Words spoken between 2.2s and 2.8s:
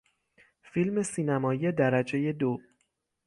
دو